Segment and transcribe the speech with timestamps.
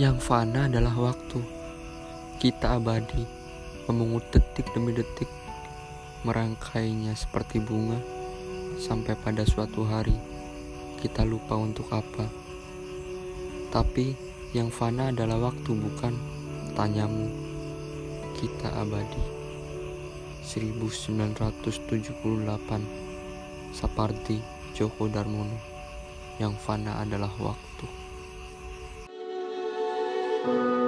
[0.00, 1.36] Yang fana adalah waktu.
[2.40, 3.28] Kita abadi,
[3.84, 5.28] memungut detik demi detik,
[6.24, 8.00] merangkainya seperti bunga,
[8.80, 10.16] sampai pada suatu hari
[10.96, 12.24] kita lupa untuk apa.
[13.68, 14.16] Tapi
[14.56, 16.16] yang fana adalah waktu, bukan
[16.72, 17.28] tanyamu.
[18.40, 19.20] Kita abadi.
[20.40, 22.16] 1978
[23.70, 24.42] Sapardi
[24.74, 25.54] Djoko Darmono
[26.40, 28.01] Yang fana adalah waktu.
[30.44, 30.81] Bye.